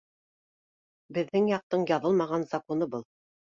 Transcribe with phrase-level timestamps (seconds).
[1.17, 3.07] Беҙҙең яҡтың яҙылмаған законы был